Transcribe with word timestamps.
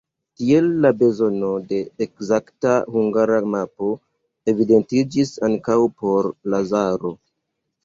Tiel 0.39 0.69
la 0.85 0.91
bezono 1.01 1.49
de 1.71 1.81
ekzakta 2.05 2.71
Hungara 2.95 3.37
mapo 3.57 3.91
evidentiĝis 4.55 5.37
ankaŭ 5.51 5.79
por 6.03 6.33
Lazaro. 6.57 7.17